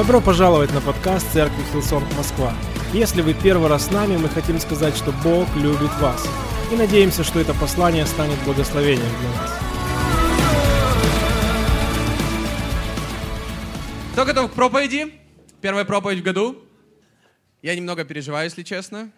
[0.00, 2.54] Добро пожаловать на подкаст Церкви Hillsong Москва.
[2.94, 6.26] Если вы первый раз с нами, мы хотим сказать, что Бог любит вас.
[6.72, 9.50] И надеемся, что это послание станет благословением для нас.
[14.14, 15.12] Кто готов к проповеди?
[15.60, 16.56] Первая проповедь в году.
[17.60, 19.12] Я немного переживаю, если честно.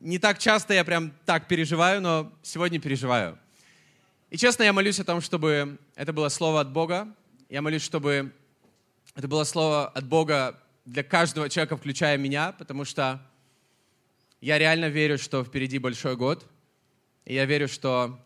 [0.00, 3.38] Не так часто я прям так переживаю, но сегодня переживаю.
[4.30, 7.06] И честно, я молюсь о том, чтобы это было слово от Бога.
[7.48, 8.32] Я молюсь, чтобы
[9.14, 13.20] это было слово от Бога для каждого человека, включая меня, потому что
[14.40, 16.44] я реально верю, что впереди большой год.
[17.24, 18.18] И я верю, что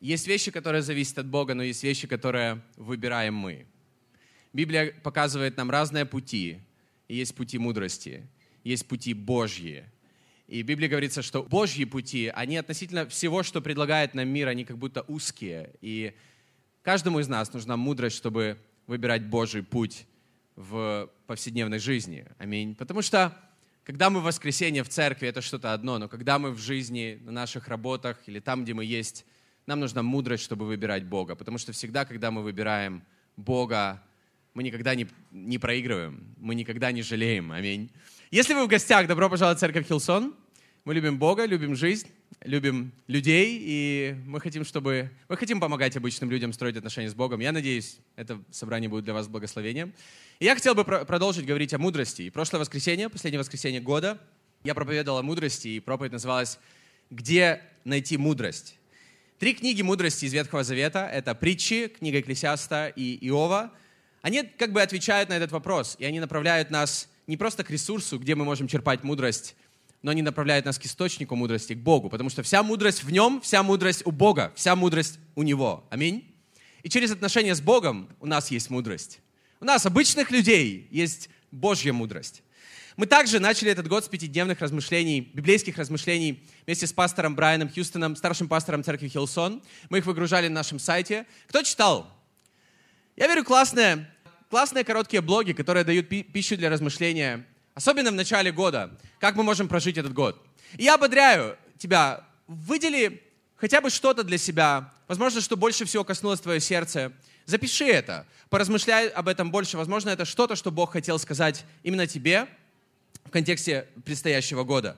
[0.00, 3.66] есть вещи, которые зависят от Бога, но есть вещи, которые выбираем мы.
[4.52, 6.60] Библия показывает нам разные пути.
[7.08, 8.26] Есть пути мудрости,
[8.64, 9.84] есть пути Божьи.
[10.46, 14.66] И в Библии говорится, что Божьи пути, они относительно всего, что предлагает нам мир, они
[14.66, 15.70] как будто узкие.
[15.80, 16.14] И
[16.82, 20.06] каждому из нас нужна мудрость, чтобы выбирать Божий путь
[20.56, 22.26] в повседневной жизни.
[22.38, 22.74] Аминь.
[22.74, 23.36] Потому что
[23.84, 27.30] когда мы в воскресенье в церкви, это что-то одно, но когда мы в жизни, на
[27.30, 29.24] наших работах или там, где мы есть,
[29.66, 31.36] нам нужна мудрость, чтобы выбирать Бога.
[31.36, 33.04] Потому что всегда, когда мы выбираем
[33.36, 34.02] Бога,
[34.54, 37.52] мы никогда не, не проигрываем, мы никогда не жалеем.
[37.52, 37.90] Аминь.
[38.30, 40.34] Если вы в гостях, добро пожаловать в церковь Хилсон.
[40.88, 42.08] Мы любим Бога, любим жизнь,
[42.40, 45.10] любим людей, и мы хотим, чтобы...
[45.28, 47.40] Мы хотим помогать обычным людям строить отношения с Богом.
[47.40, 49.92] Я надеюсь, это собрание будет для вас благословением.
[50.38, 52.22] И я хотел бы продолжить говорить о мудрости.
[52.22, 54.18] И прошлое воскресенье, последнее воскресенье года,
[54.64, 56.58] я проповедовал о мудрости, и проповедь называлась
[57.10, 58.78] «Где найти мудрость?».
[59.38, 63.74] Три книги мудрости из Ветхого Завета— это «Притчи», книга Экклесиаста и Иова.
[64.22, 68.18] Они как бы отвечают на этот вопрос, и они направляют нас не просто к ресурсу,
[68.18, 69.54] где мы можем черпать мудрость,
[70.02, 73.40] но они направляют нас к источнику мудрости, к Богу, потому что вся мудрость в нем,
[73.40, 75.84] вся мудрость у Бога, вся мудрость у Него.
[75.90, 76.24] Аминь.
[76.82, 79.20] И через отношения с Богом у нас есть мудрость.
[79.60, 82.42] У нас, обычных людей, есть Божья мудрость.
[82.96, 88.16] Мы также начали этот год с пятидневных размышлений, библейских размышлений вместе с пастором Брайаном Хьюстоном,
[88.16, 89.62] старшим пастором церкви Хилсон.
[89.88, 91.26] Мы их выгружали на нашем сайте.
[91.46, 92.12] Кто читал?
[93.16, 94.08] Я верю, классные,
[94.50, 97.46] классные короткие блоги, которые дают пищу для размышления
[97.78, 98.90] Особенно в начале года.
[99.20, 100.44] Как мы можем прожить этот год?
[100.76, 103.22] И я ободряю тебя, выдели
[103.54, 107.12] хотя бы что-то для себя, возможно, что больше всего коснулось твое сердце.
[107.46, 109.76] Запиши это, поразмышляй об этом больше.
[109.76, 112.48] Возможно, это что-то, что Бог хотел сказать именно тебе
[113.24, 114.96] в контексте предстоящего года.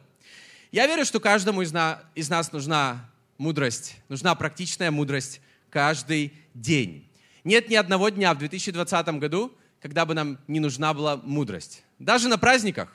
[0.73, 7.07] Я верю, что каждому из, на, из нас нужна мудрость, нужна практичная мудрость каждый день.
[7.45, 9.53] Нет ни одного дня в 2020 году,
[9.83, 11.85] когда бы нам не нужна была мудрость.
[12.01, 12.89] Даже на праздниках.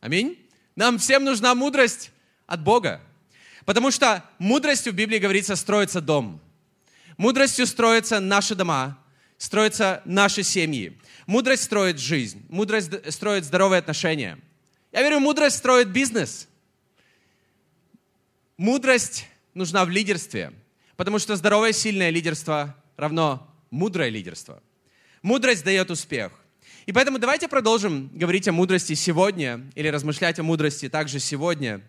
[0.00, 0.38] Аминь.
[0.76, 2.12] Нам всем нужна мудрость
[2.46, 3.00] от Бога.
[3.64, 6.40] Потому что мудростью в Библии говорится строится дом.
[7.16, 8.96] Мудростью строятся наши дома,
[9.38, 10.96] строятся наши семьи.
[11.26, 14.38] Мудрость строит жизнь, мудрость строит здоровые отношения.
[14.92, 16.46] Я верю, мудрость строит бизнес.
[18.56, 20.52] Мудрость нужна в лидерстве,
[20.96, 24.62] потому что здоровое, сильное лидерство равно мудрое лидерство.
[25.22, 26.32] Мудрость дает успех.
[26.86, 31.82] И поэтому давайте продолжим говорить о мудрости сегодня или размышлять о мудрости также сегодня.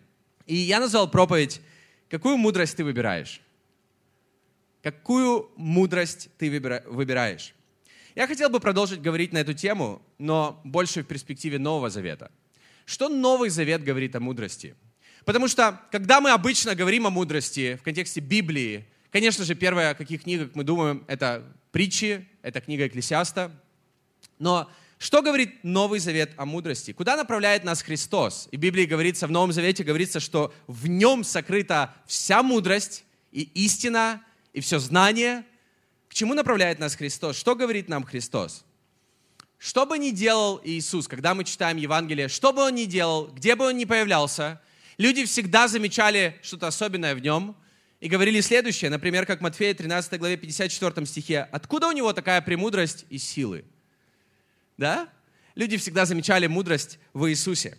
[0.46, 1.60] И я назвал проповедь
[2.10, 3.40] «Какую мудрость ты выбираешь?»
[4.82, 7.54] Какую мудрость ты выбираешь?
[8.16, 12.32] Я хотел бы продолжить говорить на эту тему, но больше в перспективе Нового Завета.
[12.84, 14.74] Что Новый Завет говорит о мудрости?
[15.24, 19.94] Потому что, когда мы обычно говорим о мудрости в контексте Библии, конечно же, первая, о
[19.94, 23.52] каких книгах мы думаем, это притчи, это книга Экклесиаста.
[24.38, 26.92] Но что говорит Новый Завет о мудрости?
[26.92, 28.48] Куда направляет нас Христос?
[28.50, 33.42] И в Библии говорится, в Новом Завете говорится, что в нем сокрыта вся мудрость и
[33.54, 34.22] истина,
[34.52, 35.44] и все знание.
[36.08, 37.36] К чему направляет нас Христос?
[37.36, 38.64] Что говорит нам Христос?
[39.58, 43.54] Что бы ни делал Иисус, когда мы читаем Евангелие, что бы Он ни делал, где
[43.54, 44.60] бы Он ни появлялся,
[44.98, 47.56] люди всегда замечали что-то особенное в Нем–
[48.00, 51.48] и говорили следующее, например, как Матфея 13 главе 54 стихе.
[51.50, 53.64] Откуда у него такая премудрость и силы?
[54.78, 55.08] Да?
[55.54, 57.76] Люди всегда замечали мудрость в Иисусе.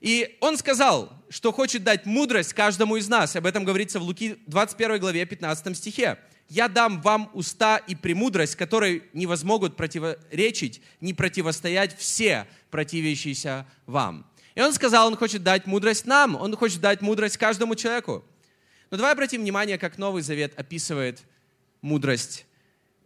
[0.00, 3.34] И он сказал, что хочет дать мудрость каждому из нас.
[3.36, 6.18] Об этом говорится в Луки 21 главе 15 стихе.
[6.48, 14.26] «Я дам вам уста и премудрость, которой не возмогут противоречить, не противостоять все противящиеся вам».
[14.54, 18.22] И он сказал, он хочет дать мудрость нам, он хочет дать мудрость каждому человеку.
[18.90, 21.22] Но давай обратим внимание, как Новый Завет описывает
[21.80, 22.44] мудрость,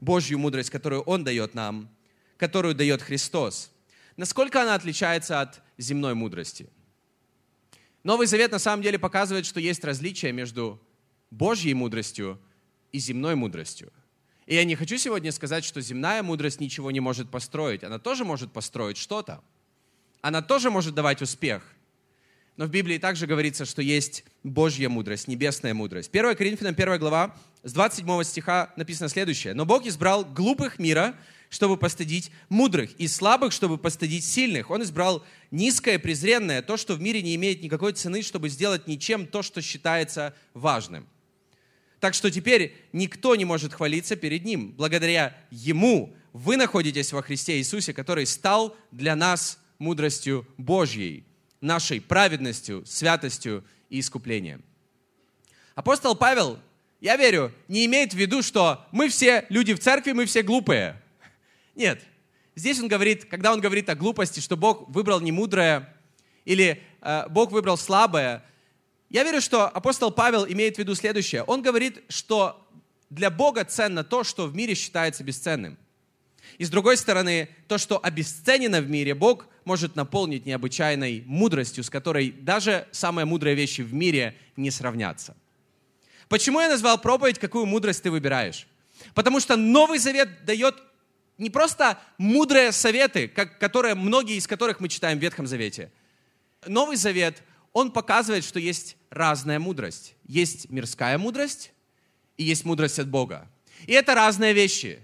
[0.00, 1.88] Божью мудрость, которую Он дает нам,
[2.36, 3.70] которую дает Христос.
[4.16, 6.68] Насколько она отличается от земной мудрости?
[8.02, 10.80] Новый Завет на самом деле показывает, что есть различие между
[11.30, 12.40] Божьей мудростью
[12.92, 13.92] и земной мудростью.
[14.46, 17.82] И я не хочу сегодня сказать, что земная мудрость ничего не может построить.
[17.82, 19.42] Она тоже может построить что-то.
[20.20, 21.62] Она тоже может давать успех.
[22.56, 26.10] Но в Библии также говорится, что есть Божья мудрость, небесная мудрость.
[26.14, 29.52] 1 Коринфянам 1 глава, с 27 стиха написано следующее.
[29.52, 31.14] «Но Бог избрал глупых мира,
[31.48, 34.70] чтобы постыдить мудрых, и слабых, чтобы постыдить сильных.
[34.70, 39.26] Он избрал низкое, презренное, то, что в мире не имеет никакой цены, чтобы сделать ничем
[39.26, 41.06] то, что считается важным.
[42.00, 44.72] Так что теперь никто не может хвалиться перед Ним.
[44.72, 51.24] Благодаря Ему вы находитесь во Христе Иисусе, который стал для нас мудростью Божьей,
[51.60, 54.64] нашей праведностью, святостью и искуплением.
[55.74, 56.58] Апостол Павел,
[57.00, 61.00] я верю, не имеет в виду, что мы все люди в церкви, мы все глупые.
[61.74, 62.02] Нет.
[62.54, 65.94] Здесь он говорит, когда он говорит о глупости, что Бог выбрал не мудрое
[66.46, 68.42] или э, Бог выбрал слабое,
[69.10, 71.42] я верю, что апостол Павел имеет в виду следующее.
[71.42, 72.66] Он говорит, что
[73.10, 75.78] для Бога ценно то, что в мире считается бесценным.
[76.58, 81.90] И с другой стороны, то, что обесценено в мире, Бог может наполнить необычайной мудростью, с
[81.90, 85.36] которой даже самые мудрые вещи в мире не сравнятся.
[86.28, 88.66] Почему я назвал проповедь «Какую мудрость ты выбираешь»?
[89.14, 90.76] Потому что Новый Завет дает
[91.38, 95.92] не просто мудрые советы, как, которые, многие из которых мы читаем в Ветхом Завете.
[96.66, 97.42] Новый Завет,
[97.72, 100.14] он показывает, что есть разная мудрость.
[100.26, 101.72] Есть мирская мудрость
[102.36, 103.48] и есть мудрость от Бога.
[103.86, 105.00] И это разные вещи.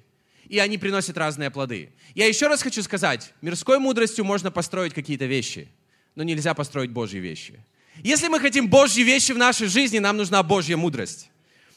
[0.52, 1.94] И они приносят разные плоды.
[2.14, 5.66] Я еще раз хочу сказать, мирской мудростью можно построить какие-то вещи,
[6.14, 7.58] но нельзя построить Божьи вещи.
[8.02, 11.30] Если мы хотим Божьи вещи в нашей жизни, нам нужна Божья мудрость.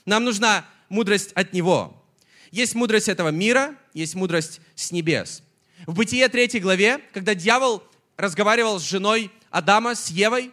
[0.06, 2.06] Нам нужна мудрость от Него.
[2.51, 5.42] Есть мудрость этого мира, есть мудрость с небес.
[5.88, 7.81] В Бытие 3 главе, когда дьявол
[8.18, 10.51] разговаривал с женой Адама, с Евой,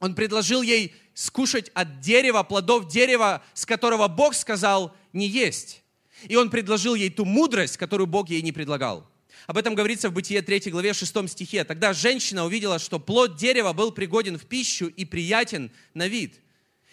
[0.00, 5.82] он предложил ей скушать от дерева, плодов дерева, с которого Бог сказал не есть.
[6.24, 9.08] И он предложил ей ту мудрость, которую Бог ей не предлагал.
[9.46, 11.64] Об этом говорится в Бытие 3 главе 6 стихе.
[11.64, 16.40] Тогда женщина увидела, что плод дерева был пригоден в пищу и приятен на вид,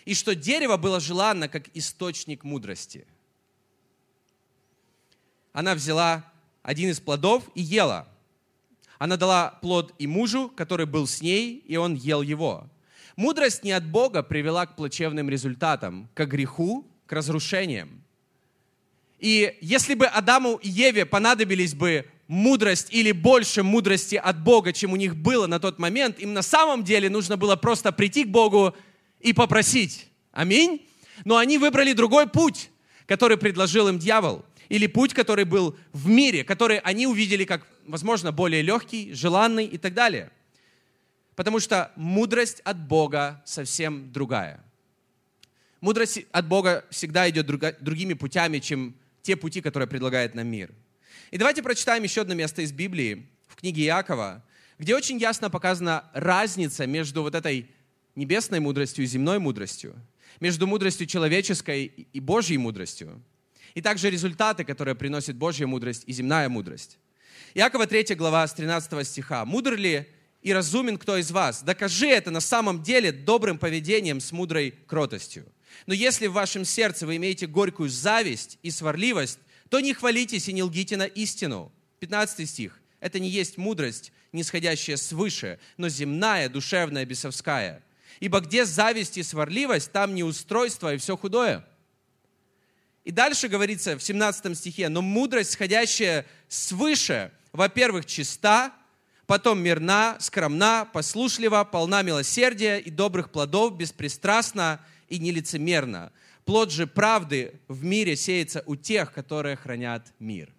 [0.06, 3.08] и что дерево было желанно, как источник мудрости–
[5.56, 6.26] она взяла
[6.64, 8.10] один из плодов и ела.
[9.00, 12.70] Она дала плод и мужу, который был с ней, и он ел его.
[13.16, 18.04] Мудрость не от Бога привела к плачевным результатам, к греху, к разрушениям.
[19.26, 24.94] И если бы Адаму и Еве понадобились бы мудрость или больше мудрости от Бога, чем
[24.94, 28.28] у них было на тот момент, им на самом деле нужно было просто прийти к
[28.28, 28.76] Богу
[29.20, 30.06] и попросить.
[30.32, 30.88] Аминь.
[31.24, 32.70] Но они выбрали другой путь,
[33.08, 38.32] который предложил им дьявол или путь, который был в мире, который они увидели как, возможно,
[38.32, 40.30] более легкий, желанный и так далее.
[41.36, 44.64] Потому что мудрость от Бога совсем другая.
[45.82, 48.94] Мудрость от Бога всегда идет другими путями, чем
[49.26, 50.72] те пути, которые предлагает нам мир.
[51.32, 54.44] И давайте прочитаем еще одно место из Библии, в книге Иакова,
[54.78, 57.70] где очень ясно показана разница между вот этой
[58.16, 59.96] небесной мудростью и земной мудростью,
[60.40, 63.22] между мудростью человеческой и Божьей мудростью
[63.74, 66.98] и также результаты, которые приносит Божья мудрость и земная мудрость.
[67.56, 69.44] Иакова 3 глава с 13 стиха.
[69.46, 70.08] «Мудр ли
[70.42, 71.64] и разумен кто из вас?
[71.64, 75.46] Докажи это на самом деле добрым поведением с мудрой кротостью.
[75.86, 79.40] Но если в вашем сердце вы имеете горькую зависть и сварливость,
[79.70, 81.72] то не хвалитесь и не лгите на истину».
[82.00, 82.80] 15 стих.
[83.00, 87.84] «Это не есть мудрость, нисходящая свыше, но земная, душевная, бесовская.
[88.20, 91.66] Ибо где зависть и сварливость, там неустройство и все худое».
[93.06, 98.74] И дальше говорится в 17 стихе, но мудрость, сходящая свыше, во-первых, чиста,
[99.28, 106.12] потом мирна, скромна, послушлива, полна милосердия и добрых плодов, беспристрастна и нелицемерна.
[106.46, 110.54] Плод же правды в мире сеется у тех, которые хранят мир.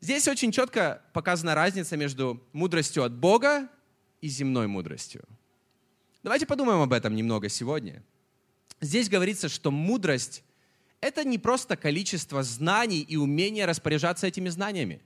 [0.00, 3.68] Здесь очень четко показана разница между мудростью от Бога
[4.20, 5.24] и земной мудростью.
[6.22, 8.02] Давайте подумаем об этом немного сегодня.
[8.80, 10.42] Здесь говорится, что мудрость
[11.04, 15.02] это не просто количество знаний и умения распоряжаться этими знаниями.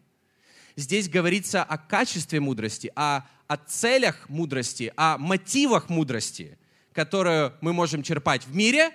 [0.76, 6.56] Здесь говорится о качестве мудрости, о, о целях мудрости, о мотивах мудрости,
[6.98, 8.90] которую мы можем черпать в мире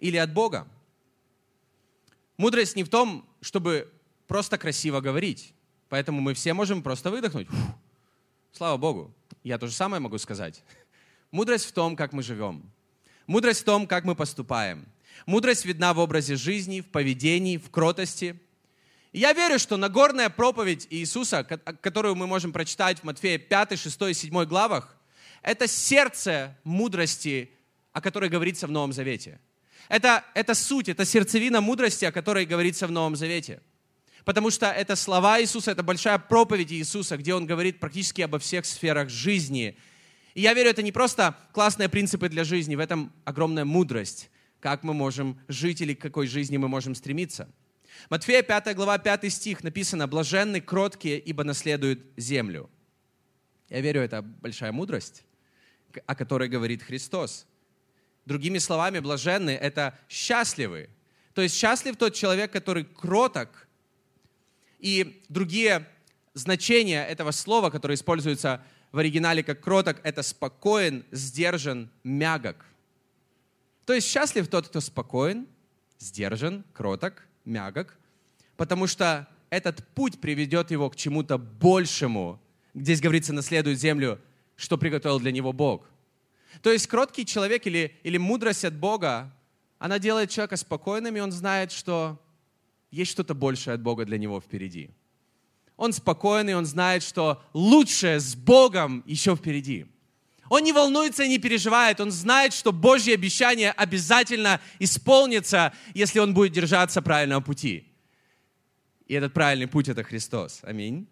[0.00, 0.66] или от Бога.
[2.38, 3.92] Мудрость не в том, чтобы
[4.26, 5.52] просто красиво говорить.
[5.90, 7.48] Поэтому мы все можем просто выдохнуть.
[7.48, 7.56] Фу,
[8.52, 9.14] слава Богу.
[9.44, 10.64] Я то же самое могу сказать.
[11.30, 12.62] Мудрость в том, как мы живем.
[13.26, 14.86] Мудрость в том, как мы поступаем.
[15.26, 18.40] Мудрость видна в образе жизни, в поведении, в кротости.
[19.12, 24.14] И я верю, что Нагорная проповедь Иисуса, которую мы можем прочитать в Матфея 5, 6,
[24.14, 24.96] 7 главах,
[25.42, 27.50] это сердце мудрости,
[27.92, 29.40] о которой говорится в Новом Завете.
[29.88, 33.60] Это, это суть, это сердцевина мудрости, о которой говорится в Новом Завете.
[34.24, 38.64] Потому что это слова Иисуса, это большая проповедь Иисуса, где Он говорит практически обо всех
[38.64, 39.76] сферах жизни.
[40.34, 44.30] И я верю, это не просто классные принципы для жизни, в этом огромная мудрость,
[44.60, 47.48] как мы можем жить или к какой жизни мы можем стремиться.
[48.08, 52.70] Матфея 5 глава 5 стих написано «Блаженны кроткие, ибо наследуют землю».
[53.68, 55.24] Я верю, это большая мудрость,
[56.06, 57.46] о которой говорит Христос.
[58.24, 60.88] Другими словами, блаженны— это счастливы.
[61.34, 63.66] То есть счастлив тот человек, который кроток.
[64.78, 65.86] И другие
[66.34, 72.64] значения этого слова, которое используется в оригинале как кроток, это спокоен, сдержан, мягок.
[73.86, 75.46] То есть счастлив тот, кто спокоен,
[75.98, 77.96] сдержан, кроток, мягок,
[78.56, 82.40] потому что этот путь приведет его к чему-то большему.
[82.74, 84.20] Здесь говорится, наследует землю,
[84.62, 85.90] что приготовил для него Бог.
[86.62, 89.34] То есть кроткий человек или, или мудрость от Бога,
[89.80, 92.22] она делает человека спокойным, и он знает, что
[92.92, 94.90] есть что-то большее от Бога для него впереди.
[95.76, 99.86] Он спокойный, он знает, что лучшее с Богом еще впереди.
[100.48, 106.34] Он не волнуется и не переживает, он знает, что Божье обещание обязательно исполнится, если он
[106.34, 107.88] будет держаться правильного пути.
[109.08, 110.60] И этот правильный путь– это Христос.
[110.62, 111.08] Аминь.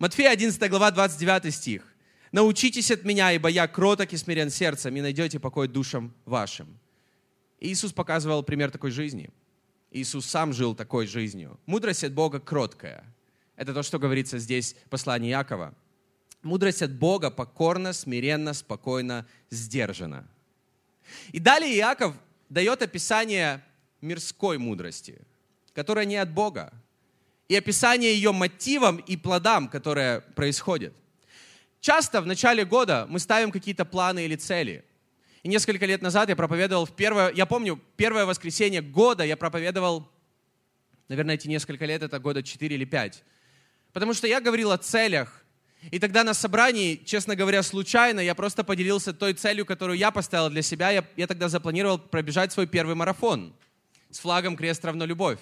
[0.00, 1.87] Матфея 11 глава 29 стих.
[2.32, 6.78] Научитесь от меня, ибо я кроток и смирен сердцем, и найдете покой душам вашим.
[7.60, 9.30] Иисус показывал пример такой жизни.
[9.90, 11.58] Иисус сам жил такой жизнью.
[11.66, 13.04] Мудрость от Бога кроткая.
[13.56, 15.74] Это то, что говорится здесь в послании Якова.
[16.42, 20.28] Мудрость от Бога покорно, смиренно, спокойно, сдержана.
[21.32, 22.14] И далее Иаков
[22.50, 23.64] дает описание
[24.02, 25.22] мирской мудрости,
[25.72, 26.72] которая не от Бога,
[27.48, 30.94] и описание ее мотивам и плодам, которые происходят–
[31.80, 34.84] Часто в начале года мы ставим какие-то планы или цели.
[35.42, 40.10] И несколько лет назад я проповедовал в первое, я помню, первое воскресенье года я проповедовал,
[41.08, 43.22] наверное, эти несколько лет, это года 4 или 5.
[43.92, 45.44] Потому что я говорил о целях.
[45.92, 50.50] И тогда на собрании, честно говоря, случайно, я просто поделился той целью, которую я поставил
[50.50, 50.90] для себя.
[50.90, 53.54] Я, я тогда запланировал пробежать свой первый марафон
[54.10, 55.38] с флагом «Крест равно любовь».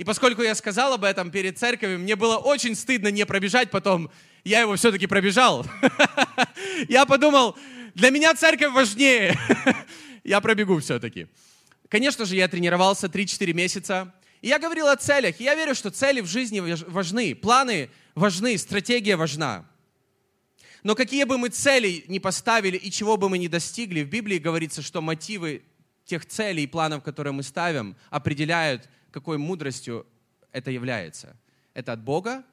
[0.00, 4.10] И поскольку я сказал об этом перед церковью, мне было очень стыдно не пробежать потом
[4.44, 5.66] я его все-таки пробежал.
[6.88, 7.54] Я подумал,
[7.94, 9.38] для меня церковь важнее.
[10.24, 11.26] Я пробегу все-таки.
[11.90, 14.14] Конечно же, я тренировался 3-4 месяца.
[14.40, 15.38] И я говорил о целях.
[15.38, 19.66] И я верю, что цели в жизни важны, планы важны, стратегия важна.
[20.82, 24.38] Но какие бы мы цели не поставили и чего бы мы не достигли, в Библии
[24.38, 25.62] говорится, что мотивы
[26.06, 30.06] тех целей и планов, которые мы ставим, определяют, какой мудростью
[30.52, 31.36] это является.
[31.74, 32.44] Это от Бога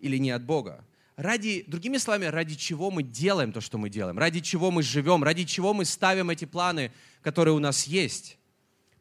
[0.00, 0.84] или не от Бога?
[1.16, 5.22] ради, другими словами, ради чего мы делаем то, что мы делаем, ради чего мы живем,
[5.22, 6.92] ради чего мы ставим эти планы,
[7.22, 8.38] которые у нас есть.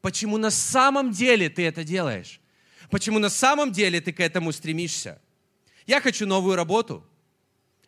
[0.01, 2.39] Почему на самом деле ты это делаешь?
[2.89, 5.19] Почему на самом деле ты к этому стремишься?
[5.87, 7.03] Я хочу новую работу.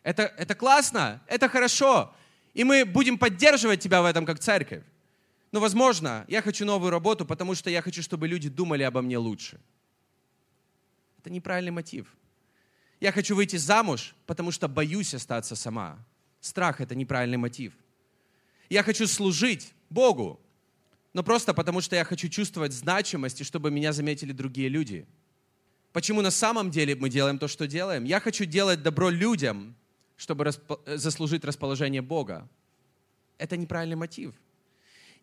[0.02, 2.14] Это, это классно, это хорошо.
[2.54, 4.82] И мы будем поддерживать тебя в этом как церковь.
[5.56, 9.16] Но, возможно, я хочу новую работу, потому что я хочу, чтобы люди думали обо мне
[9.16, 9.58] лучше.
[11.18, 12.14] Это неправильный мотив.
[13.00, 15.98] Я хочу выйти замуж, потому что боюсь остаться сама.
[16.42, 17.72] Страх– это неправильный мотив.
[18.68, 20.38] Я хочу служить Богу,
[21.14, 25.06] но просто потому что я хочу чувствовать значимость и чтобы меня заметили другие люди.
[25.94, 28.04] Почему на самом деле мы делаем то, что делаем?
[28.04, 29.74] Я хочу делать добро людям,
[30.18, 30.70] чтобы расп...
[30.84, 32.46] заслужить расположение Бога.
[33.38, 34.34] Это неправильный мотив.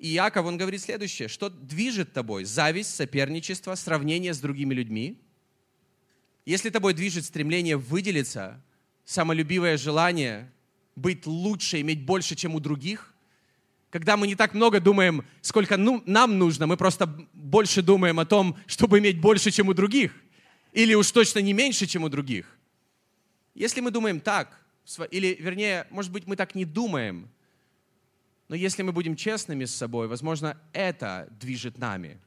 [0.03, 2.43] И Яков, он говорит следующее, что движет тобой?
[2.43, 5.17] Зависть, соперничество, сравнение с другими людьми–
[6.45, 8.61] если тобой движет стремление выделиться,
[9.05, 10.51] самолюбивое желание
[10.95, 13.13] быть лучше, иметь больше, чем у других,
[13.89, 18.25] когда мы не так много думаем, сколько ну, нам нужно, мы просто больше думаем о
[18.25, 20.13] том, чтобы иметь больше, чем у других,
[20.73, 22.57] или уж точно не меньше, чем у других.
[23.55, 24.59] Если мы думаем так,
[25.11, 27.29] или, вернее, может быть, мы так не думаем,
[28.53, 32.21] но если мы будем честными с собой, возможно, это движет нами.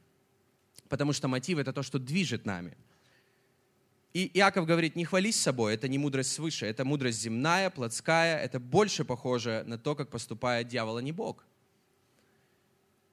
[0.89, 2.75] Потому что мотив— это то, что движет нами—
[4.13, 8.59] и Иаков говорит, не хвались собой, это не мудрость свыше, это мудрость земная, плотская, это
[8.59, 11.45] больше похоже на то, как поступает дьявол, а не Бог.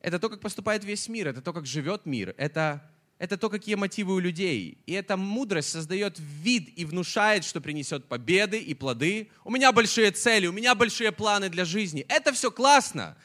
[0.00, 2.82] Это то, как поступает весь мир, это то, как живет мир, это,
[3.24, 4.76] это то, какие мотивы у людей.
[4.84, 9.30] И эта мудрость создает вид и внушает, что принесет победы и плоды.
[9.44, 12.04] У меня большие цели, у меня большие планы для жизни.
[12.10, 13.16] Это все классно.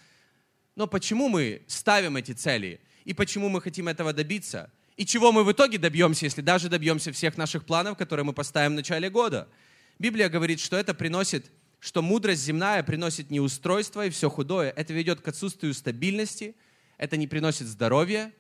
[0.77, 2.79] Но почему мы ставим эти цели?
[3.03, 4.72] И почему мы хотим этого добиться?
[4.96, 8.72] И чего мы в итоге добьемся, если даже добьемся всех наших планов, которые мы поставим
[8.72, 9.50] в начале года?
[9.98, 14.72] Библия говорит, что это приносит, что мудрость земная приносит неустройство и все худое.
[14.77, 16.56] Это ведет к отсутствию стабильности,
[16.98, 18.32] это не приносит здоровья,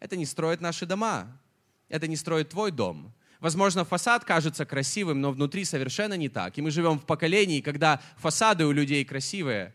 [0.00, 1.40] это не строит наши дома,
[1.88, 3.12] это не строит твой дом.
[3.40, 6.56] Возможно, фасад кажется красивым, но внутри совершенно не так.
[6.56, 9.74] И мы живем в поколении, когда фасады у людей красивые,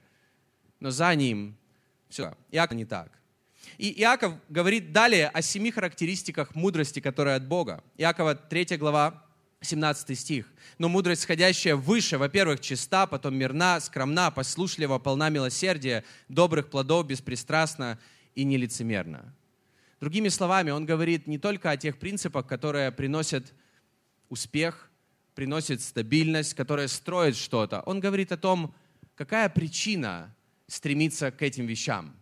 [0.79, 1.55] но за ним
[2.09, 2.35] все.
[2.51, 3.11] Иаков не так.
[3.77, 7.83] И Иаков говорит далее о семи характеристиках мудрости, которая от Бога.
[7.97, 9.23] Иакова 3 глава,
[9.61, 10.45] 17 стих.
[10.77, 17.99] «Но мудрость, сходящая выше, во-первых, чиста, потом мирна, скромна, послушлива, полна милосердия, добрых плодов, беспристрастна
[18.35, 19.33] и нелицемерна».
[19.99, 23.53] Другими словами, он говорит не только о тех принципах, которые приносят
[24.29, 24.89] успех,
[25.35, 27.81] приносят стабильность, которые строят что-то.
[27.81, 28.73] Он говорит о том,
[29.15, 30.33] какая причина
[30.67, 32.15] стремиться к этим вещам.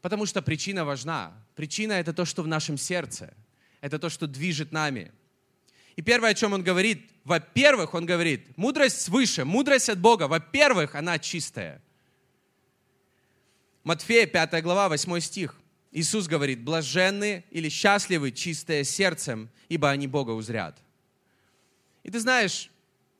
[0.00, 1.32] Потому что причина важна.
[1.54, 3.34] Причина— это то, что в нашем сердце.
[3.80, 5.12] Это то, что движет нами.
[5.96, 10.94] И первое, о чем он говорит, во-первых, он говорит, мудрость свыше, мудрость от Бога, во-первых,
[10.94, 11.80] она чистая.
[13.84, 15.60] Матфея, 5 глава, 8 стих.
[15.94, 20.76] Иисус говорит, блаженны или счастливы чистые сердцем, ибо они Бога узрят.
[22.02, 22.68] И ты знаешь,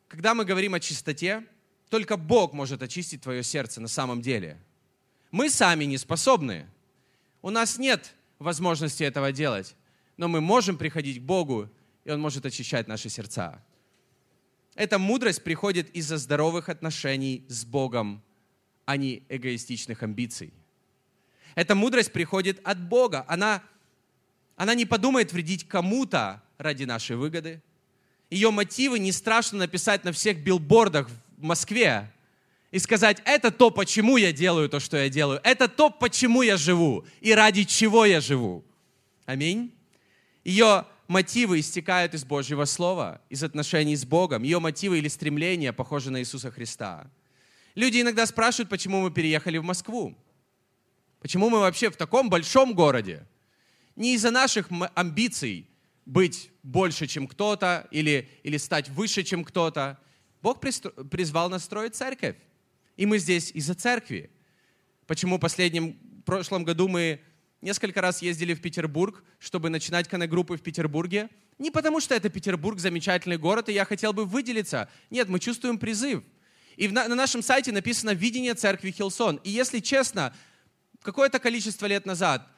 [0.09, 1.47] когда мы говорим о чистоте,
[1.89, 4.59] только Бог может очистить твое сердце на самом деле.
[5.31, 6.67] Мы сами не способны.
[7.43, 9.77] У нас нет возможности этого делать.
[10.17, 11.71] Но мы можем приходить к Богу,
[12.05, 13.65] и Он может очищать наши сердца.
[14.75, 18.21] Эта мудрость приходит из-за здоровых отношений с Богом,
[18.85, 20.53] а не эгоистичных амбиций.
[21.55, 23.25] Эта мудрость приходит от Бога.
[23.29, 23.63] Она,
[24.57, 27.63] она не подумает вредить кому-то ради нашей выгоды.
[28.31, 32.11] Ее мотивы не страшно написать на всех билбордах в Москве
[32.71, 35.41] и сказать, это то, почему я делаю то, что я делаю.
[35.45, 38.65] Это то, почему я живу и ради чего я живу.
[39.27, 39.73] Аминь.
[40.43, 44.43] Ее мотивы истекают из Божьего Слова, из отношений с Богом.
[44.43, 47.07] Ее мотивы или стремления похожи на Иисуса Христа.
[47.77, 50.17] Люди иногда спрашивают, почему мы переехали в Москву.
[51.25, 53.27] Почему мы вообще в таком большом городе?
[53.97, 55.71] Не из-за наших амбиций
[56.05, 59.99] быть больше, чем кто-то, или, или стать выше, чем кто-то.
[60.43, 62.37] Бог призвал нас строить церковь.
[62.99, 64.31] И мы здесь из-за церкви.
[65.07, 65.95] Почему в последнем,
[66.27, 67.23] прошлом году мы
[67.63, 71.31] несколько раз ездили в Петербург, чтобы начинать коннект-группы в Петербурге?
[71.59, 74.91] Не потому, что это Петербург, замечательный город, и я хотел бы выделиться.
[75.09, 76.23] Нет, мы чувствуем призыв.
[76.77, 79.37] И на нашем сайте написано «Видение церкви Хилсон».
[79.37, 80.35] И если честно,
[81.05, 82.49] какое-то количество лет назад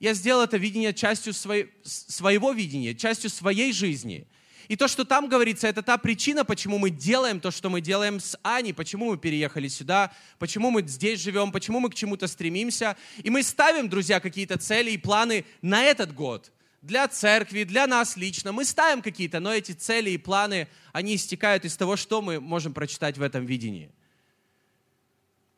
[0.00, 4.26] я сделал это видение частью своей, своего видения, частью своей жизни.
[4.66, 8.18] И то, что там говорится, это та причина, почему мы делаем то, что мы делаем
[8.18, 12.96] с Аней, почему мы переехали сюда, почему мы здесь живем, почему мы к чему-то стремимся.
[13.22, 16.50] И мы ставим, друзья, какие-то цели и планы на этот год.
[16.80, 18.50] Для церкви, для нас лично.
[18.52, 22.72] Мы ставим какие-то, но эти цели и планы, они истекают из того, что мы можем
[22.72, 23.92] прочитать в этом видении.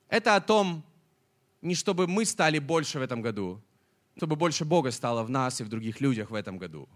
[0.08, 0.84] Это о том,
[1.64, 3.60] не чтобы мы стали больше в этом году,
[4.16, 6.88] чтобы больше Бога стало в нас и в других людях в этом году.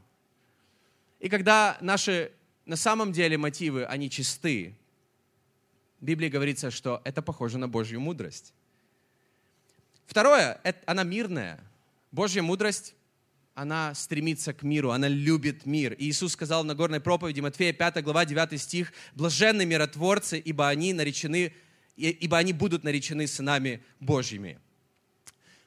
[1.18, 2.30] И когда наши
[2.66, 4.76] на самом деле мотивы, они чисты,
[6.00, 8.52] в Библии говорится, что это похоже на Божью мудрость.
[10.06, 11.58] Второе, это, она мирная.
[12.12, 12.94] Божья мудрость,
[13.54, 15.94] она стремится к миру, она любит мир.
[15.94, 20.92] И Иисус сказал в Нагорной проповеди, Матфея 5 глава 9 стих, «Блаженны миротворцы, ибо они
[20.92, 21.54] наречены
[21.98, 24.58] ибо они будут наречены сынами Божьими.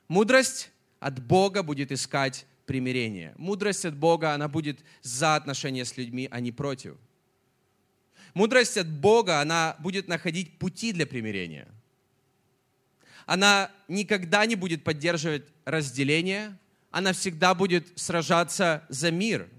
[0.08, 3.34] Мудрость от Бога будет искать примирение.
[3.38, 6.96] Мудрость от Бога, она будет за отношения с людьми, а не против.
[8.34, 11.68] Мудрость от Бога, она будет находить пути для примирения.
[13.26, 16.58] Она никогда не будет поддерживать разделение,
[16.92, 19.50] она всегда будет сражаться за мир.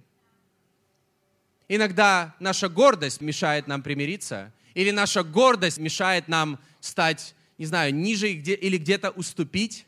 [1.68, 8.28] Иногда наша гордость мешает нам примириться, или наша гордость мешает нам стать, не знаю, ниже
[8.30, 9.86] или где-то уступить.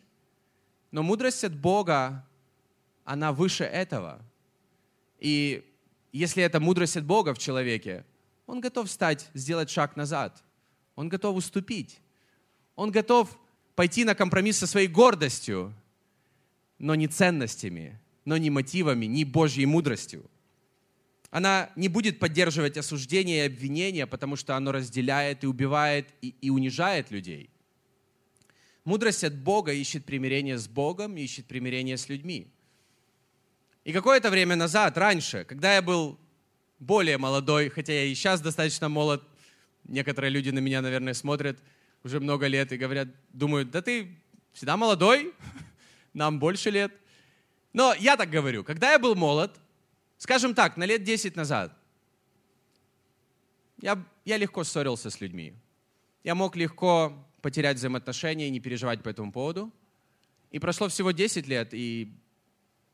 [0.90, 2.25] Но мудрость от Бога,
[3.05, 4.20] она выше этого.
[5.18, 5.64] И
[6.12, 8.05] если это мудрость от Бога в человеке,
[8.47, 10.42] он готов стать, сделать шаг назад.
[10.97, 11.99] Он готов уступить.
[12.77, 13.37] Он готов
[13.75, 15.75] пойти на компромисс со своей гордостью,
[16.79, 20.31] но не ценностями, но не мотивами, не Божьей мудростью.
[21.35, 26.49] Она не будет поддерживать осуждение и обвинение, потому что оно разделяет и убивает и, и
[26.49, 27.51] унижает людей.
[28.85, 32.47] Мудрость от Бога ищет примирение с Богом, ищет примирение с людьми.
[33.83, 36.20] И какое-то время назад, раньше, когда я был
[36.79, 39.20] более молодой, хотя я и сейчас достаточно молод,
[39.88, 41.59] некоторые люди на меня, наверное, смотрят
[42.05, 44.20] уже много лет и говорят, думают, да ты
[44.53, 45.35] всегда молодой,
[46.14, 46.92] нам больше лет.
[47.73, 49.59] Но я так говорю, когда я был молод,
[50.25, 51.77] Скажем так, на лет 10 назад
[53.83, 55.53] я, я легко ссорился с людьми.
[56.23, 59.71] Я мог легко потерять взаимоотношения и не переживать по этому поводу.
[60.51, 62.11] И прошло всего 10 лет, и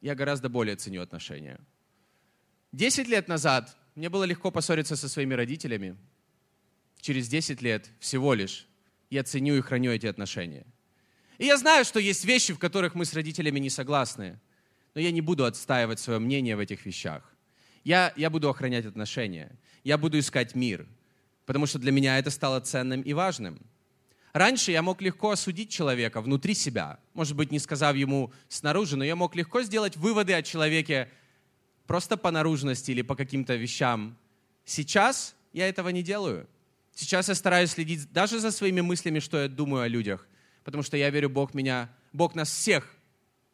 [0.01, 1.61] я гораздо более ценю отношения.
[2.73, 5.97] 10 лет назад мне было легко поссориться со своими родителями.
[7.01, 8.67] Через 10 лет всего лишь
[9.09, 10.67] я ценю и храню эти отношения.
[11.39, 14.41] И я знаю, что есть вещи, в которых мы с родителями не согласны,
[14.95, 17.23] но я не буду отстаивать свое мнение в этих вещах.
[17.85, 20.87] Я, я буду охранять отношения, я буду искать мир,
[21.47, 23.61] потому что для меня это стало ценным и важным.
[24.33, 29.05] Раньше я мог легко осудить человека внутри себя, может быть, не сказав ему снаружи, но
[29.05, 31.09] я мог легко сделать выводы о человеке
[31.87, 34.17] просто по наружности или по каким-то вещам.
[34.65, 36.47] Сейчас я этого не делаю.
[36.95, 40.29] Сейчас я стараюсь следить даже за своими мыслями, что я думаю о людях,
[40.65, 42.95] потому что я верю, Бог меня, Бог нас всех,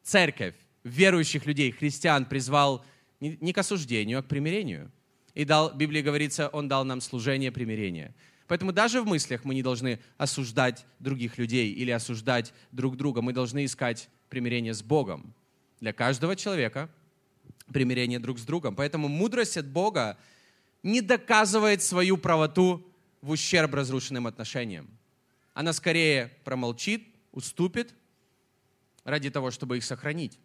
[0.02, 0.54] церковь,
[0.86, 2.84] верующих людей, христиан, призвал
[3.20, 4.90] не к осуждению, а к примирению.
[5.34, 8.14] И дал, в Библии говорится, Он дал нам служение примирения.
[8.46, 13.20] Поэтому даже в мыслях мы не должны осуждать других людей или осуждать друг друга.
[13.20, 15.34] Мы должны искать примирение с Богом.
[15.80, 16.88] Для каждого человека
[17.72, 18.76] примирение друг с другом.
[18.76, 20.16] Поэтому мудрость от Бога
[20.84, 22.86] не доказывает свою правоту
[23.20, 24.88] в ущерб разрушенным отношениям.
[25.52, 27.92] Она скорее промолчит, уступит
[29.02, 30.38] ради того, чтобы их сохранить.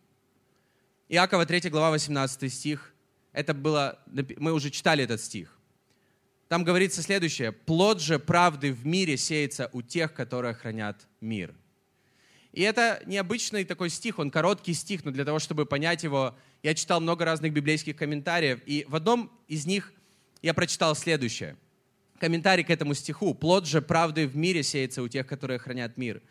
[1.13, 2.93] Иакова 3 глава 18 стих.
[3.33, 3.99] Это было,
[4.37, 5.59] мы уже читали этот стих.
[6.47, 7.51] Там говорится следующее.
[7.51, 11.53] «Плод же правды в мире сеется у тех, которые хранят мир».
[12.53, 16.73] И это необычный такой стих, он короткий стих, но для того, чтобы понять его, я
[16.73, 19.91] читал много разных библейских комментариев, и в одном из них
[20.41, 21.57] я прочитал следующее.
[22.19, 23.33] Комментарий к этому стиху.
[23.33, 26.21] «Плод же правды в мире сеется у тех, которые хранят мир».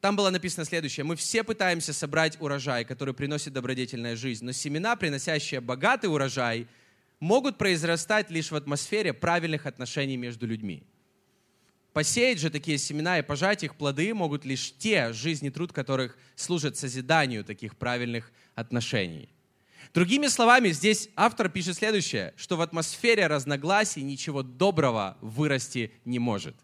[0.00, 1.04] Там было написано следующее.
[1.04, 6.68] «Мы все пытаемся собрать урожай, который приносит добродетельная жизнь, но семена, приносящие богатый урожай–
[7.24, 10.82] могут произрастать лишь в атмосфере правильных отношений между людьми.
[11.94, 16.76] Посеять же такие семена и пожать их плоды могут лишь те, жизни труд которых служат
[16.76, 19.30] созиданию таких правильных отношений.
[19.94, 26.56] Другими словами, здесь автор пишет следующее, что в атмосфере разногласий ничего доброго вырасти не может.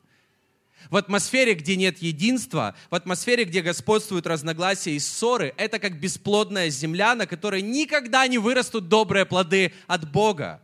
[0.88, 6.70] В атмосфере, где нет единства, в атмосфере, где господствуют разногласия и ссоры, это как бесплодная
[6.70, 10.62] земля, на которой никогда не вырастут добрые плоды от Бога.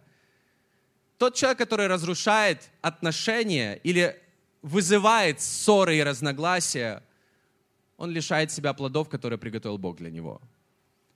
[1.18, 4.18] Тот человек, который разрушает отношения или
[4.62, 7.02] вызывает ссоры и разногласия,
[7.96, 10.40] он лишает себя плодов, которые приготовил Бог для него.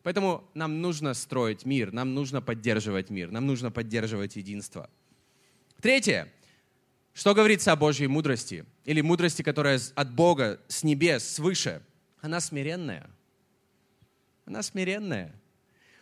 [0.03, 4.89] Поэтому нам нужно строить мир, нам нужно поддерживать мир, нам нужно поддерживать единство.
[5.81, 6.33] Третье.
[7.13, 8.65] Что говорится о Божьей мудрости?
[8.91, 11.81] Или мудрости, которая от Бога, с небес, свыше?
[12.21, 13.09] Она смиренная.
[14.47, 15.33] Она смиренная.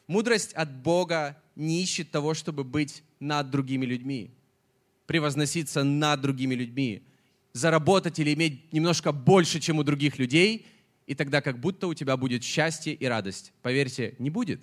[0.06, 4.30] Мудрость от Бога не ищет того, чтобы быть над другими людьми,
[5.04, 7.02] превозноситься над другими людьми,
[7.52, 10.66] заработать или иметь немножко больше, чем у других людей,
[11.06, 13.52] и тогда как будто у тебя будет счастье и радость.
[13.60, 14.62] Поверьте, не будет.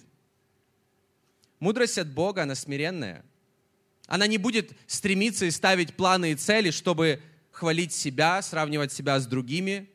[1.60, 3.24] Мудрость от Бога, она смиренная–
[4.08, 7.22] она не будет стремиться и ставить планы и цели, чтобы
[7.56, 9.90] хвалить себя, сравнивать себя с другими.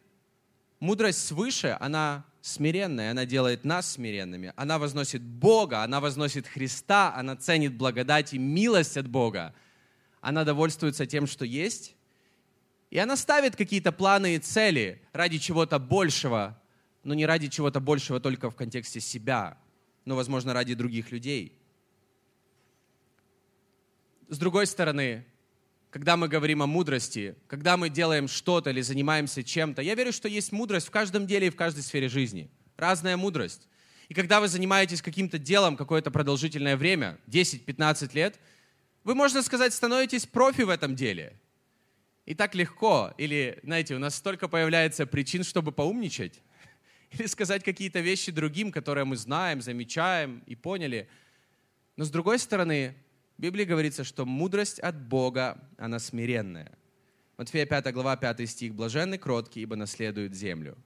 [0.79, 4.55] Мудрость свыше, она смиренная, она делает нас смиренными.
[4.57, 9.55] Она возносит Бога, она возносит Христа, она ценит благодать и милость от Бога.
[10.23, 11.95] Она довольствуется тем, что есть.
[12.89, 16.59] И она ставит какие-то планы и цели ради чего-то большего,
[17.05, 19.59] но не ради чего-то большего только в контексте себя,
[20.07, 21.57] но, возможно, ради других людей–
[24.31, 25.27] с другой стороны,
[25.91, 30.29] когда мы говорим о мудрости, когда мы делаем что-то или занимаемся чем-то, я верю, что
[30.29, 32.49] есть мудрость в каждом деле и в каждой сфере жизни.
[32.77, 33.69] Разная мудрость.
[34.09, 38.39] И когда вы занимаетесь каким-то делом какое-то продолжительное время, 10-15 лет,
[39.03, 41.35] вы, можно сказать, становитесь профи в этом деле.
[42.25, 43.13] И так легко.
[43.19, 46.41] Или, знаете, у нас столько появляется причин, чтобы поумничать.
[47.13, 51.09] Или сказать какие-то вещи другим, которые мы знаем, замечаем и поняли.
[51.97, 52.95] Но с другой стороны,
[53.41, 56.77] в Библии говорится, что мудрость от Бога, она смиренная.
[57.39, 58.75] Матфея 5 глава 5 стих.
[58.75, 60.77] «Блаженны кроткие, ибо наследуют землю».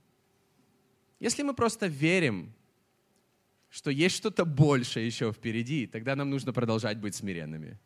[1.18, 2.54] Если мы просто верим,
[3.70, 7.76] что есть что-то большее еще впереди, тогда нам нужно продолжать быть смиренными.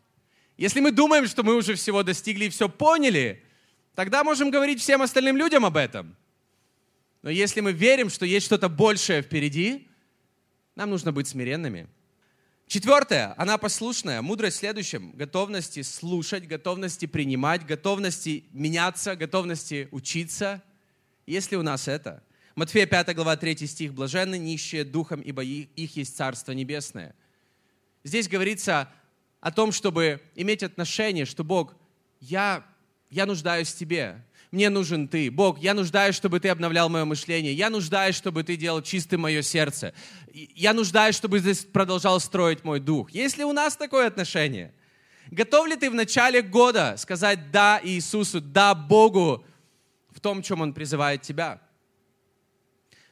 [0.59, 3.43] Если мы думаем, что мы уже всего достигли и все поняли,
[3.95, 6.15] тогда можем говорить всем остальным людям об этом.
[7.23, 9.89] Но если мы верим, что есть что-то большее впереди,
[10.75, 11.89] нам нужно быть смиренными–
[12.69, 14.21] Четвертое, она послушная.
[14.21, 15.13] Мудрость в следующем.
[15.13, 20.63] Готовности слушать, готовности принимать, готовности меняться, готовности учиться.
[21.25, 22.23] Если у нас это.
[22.57, 23.95] Матфея 5 глава 3 стих.
[23.95, 27.15] Блаженны нищие духом, ибо их есть Царство Небесное.
[28.05, 28.93] Здесь говорится
[29.41, 31.75] о том, чтобы иметь отношение, что Бог,
[32.21, 32.67] я,
[33.09, 34.23] я нуждаюсь в Тебе.
[34.51, 35.31] Мне нужен Ты.
[35.31, 37.53] Бог, я нуждаюсь, чтобы Ты обновлял мое мышление.
[37.53, 39.93] Я нуждаюсь, чтобы Ты делал чистым мое сердце.
[40.33, 43.11] Я нуждаюсь, чтобы Ты продолжал строить мой дух.
[43.11, 44.73] Есть ли у нас такое отношение?
[45.31, 49.45] Готов ли ты в начале года сказать «да» Иисусу, «да» Богу
[50.09, 51.61] в том, чем Он призывает тебя?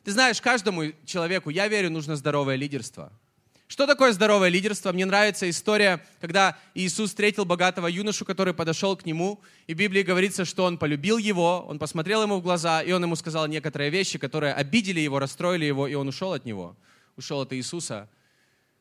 [0.02, 3.12] Ты знаешь, каждому человеку, я верю, нужно здоровое лидерство–
[3.68, 4.92] что такое здоровое лидерство?
[4.92, 10.02] Мне нравится история, когда Иисус встретил богатого юношу, который подошел к нему, и в Библии
[10.02, 13.90] говорится, что он полюбил его, он посмотрел ему в глаза, и он ему сказал некоторые
[13.90, 16.76] вещи, которые обидели его, расстроили его, и он ушел от него.
[17.16, 18.08] Ушел от Иисуса.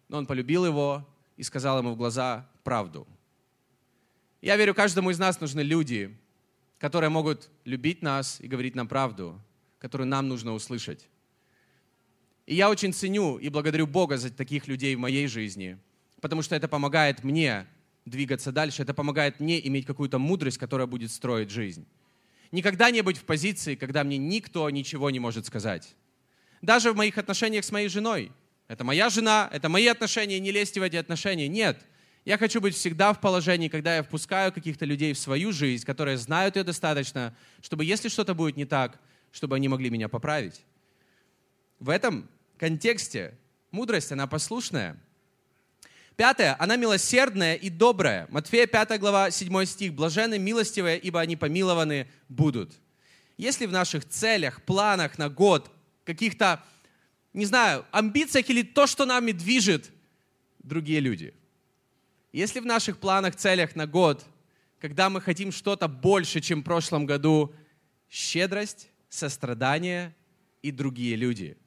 [0.08, 3.08] Но он полюбил его и сказал ему в глаза правду.
[4.39, 6.15] Я верю, каждому из нас нужны люди,
[6.78, 9.41] которые могут любить нас и говорить нам правду,
[9.80, 11.08] которую нам нужно услышать.
[12.45, 15.79] И я очень ценю и благодарю Бога за таких людей в моей жизни,
[16.21, 17.65] потому что это помогает мне
[18.05, 21.88] двигаться дальше, это помогает мне иметь какую-то мудрость, которая будет строить жизнь.
[22.51, 25.95] Никогда не быть в позиции, когда мне никто ничего не может сказать.
[26.62, 28.31] Даже в моих отношениях с моей женой.
[28.67, 31.47] Это моя жена, это мои отношения, не лезьте в эти отношения.
[31.47, 31.84] Нет.
[32.25, 36.17] Я хочу быть всегда в положении, когда я впускаю каких-то людей в свою жизнь, которые
[36.17, 38.99] знают ее достаточно, чтобы если что-то будет не так,
[39.31, 40.63] чтобы они могли меня поправить.
[41.79, 42.27] В этом
[42.58, 43.38] контексте
[43.72, 44.98] мудрость, она послушная.
[46.15, 48.28] Пятое, она милосердная и добрая.
[48.30, 49.94] Матфея 5 глава 7 стих.
[49.94, 52.74] Блажены милостивые, ибо они помилованы будут.
[53.38, 55.70] Если в наших целях, планах на год,
[56.06, 56.63] каких-то,
[57.34, 59.91] не знаю, амбициях или то, что нами движет,
[60.60, 61.34] другие люди.
[62.32, 64.26] Если в наших планах, целях на год,
[64.80, 67.54] когда мы хотим что-то больше, чем в прошлом году,
[68.10, 70.15] щедрость, сострадание
[70.62, 71.58] и другие люди–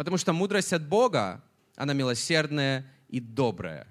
[0.00, 1.44] Потому что мудрость от Бога,
[1.76, 3.86] она милосердная и добрая.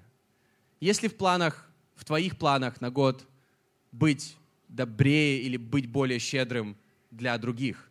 [0.80, 3.24] Если в планах, в твоих планах на год
[3.92, 6.76] быть добрее или быть более щедрым
[7.12, 7.88] для других,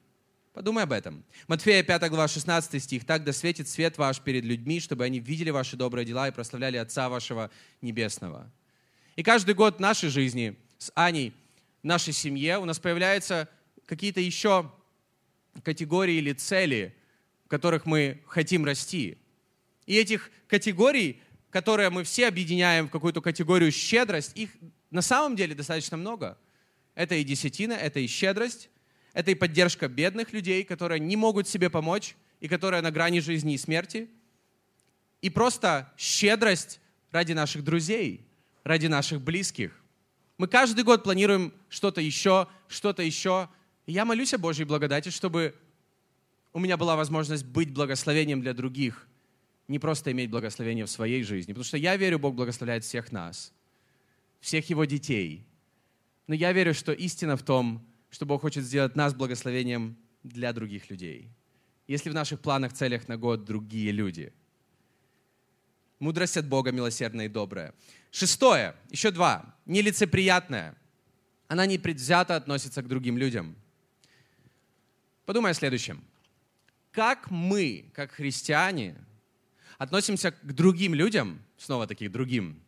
[0.51, 1.23] подумай об этом.
[1.47, 3.05] Матфея 5 глава 16 стих.
[3.05, 6.75] «Так да светит свет ваш перед людьми, чтобы они видели ваши добрые дела и прославляли
[6.75, 8.51] Отца вашего Небесного».
[9.15, 11.34] И каждый год в нашей жизни с Аней,
[11.82, 13.47] в нашей семье у нас появляются
[13.86, 14.69] какие-то еще
[15.63, 16.93] категории или цели–
[17.50, 19.18] в которых мы хотим расти.
[19.88, 24.52] И этих категорий, которые мы все объединяем в какую-то категорию щедрость, их
[24.92, 26.38] на самом деле достаточно много.
[26.94, 28.70] Это и десятина, это и щедрость,
[29.14, 33.56] это и поддержка бедных людей, которые не могут себе помочь и которые на грани жизни
[33.56, 34.12] и смерти.
[35.24, 38.28] И просто щедрость ради наших друзей,
[38.64, 39.72] ради наших близких.
[40.38, 43.50] Мы каждый год планируем что-то еще, что-то еще.
[43.88, 45.56] И я молюсь о Божьей благодати, чтобы
[46.54, 49.08] у меня была возможность быть благословением для других,
[49.68, 51.54] не просто иметь благословение в своей жизни.
[51.54, 53.54] Потому что я верю, Бог благословляет всех нас,
[54.40, 55.46] всех Его детей.
[56.28, 60.90] Но я верю, что истина в том, что Бог хочет сделать нас благословением для других
[60.90, 61.30] людей.
[61.88, 64.34] Если в наших планах, целях на год другие люди.
[66.00, 67.74] Мудрость от Бога милосердная и добрая.
[68.12, 69.56] Шестое, еще два.
[69.66, 70.76] Нелицеприятная.
[71.48, 73.56] Она непредвзято относится к другим людям.
[75.26, 76.04] Подумай о следующем
[77.00, 78.94] как мы, как христиане,
[79.78, 82.62] относимся к другим людям, снова таких другим,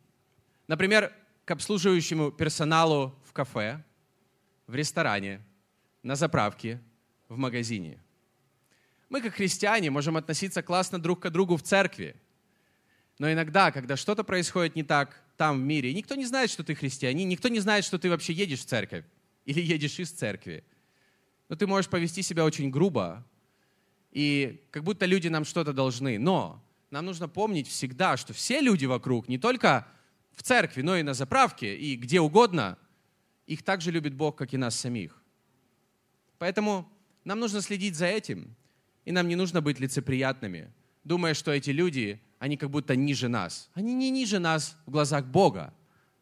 [0.68, 1.12] например,
[1.44, 3.84] к обслуживающему персоналу в кафе,
[4.66, 5.42] в ресторане,
[6.02, 6.80] на заправке,
[7.28, 8.02] в магазине.
[9.10, 12.16] Мы, как христиане, можем относиться классно друг к другу в церкви,
[13.18, 16.74] но иногда, когда что-то происходит не так там, в мире, никто не знает, что ты
[16.74, 19.04] христианин, никто не знает, что ты вообще едешь в церковь
[19.44, 20.64] или едешь из церкви.
[21.50, 23.26] Но ты можешь повести себя очень грубо,
[24.12, 26.18] и как будто люди нам что-то должны.
[26.18, 29.88] Но нам нужно помнить всегда, что все люди вокруг, не только
[30.32, 32.78] в церкви, но и на заправке, и где угодно,
[33.46, 35.20] их также любит Бог, как и нас самих.
[36.38, 36.88] Поэтому
[37.24, 38.54] нам нужно следить за этим,
[39.04, 40.72] и нам не нужно быть лицеприятными,
[41.04, 43.70] думая, что эти люди, они как будто ниже нас.
[43.74, 45.72] Они не ниже нас в глазах Бога.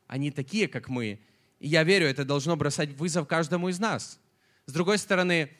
[0.06, 1.20] Они такие, как мы.
[1.58, 4.20] И я верю, это должно бросать вызов каждому из нас.
[4.66, 5.50] С другой стороны,